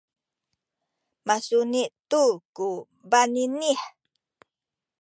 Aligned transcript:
masuni 1.27 1.83
tu 2.09 2.23
ku 2.55 2.67
baninih 3.09 3.81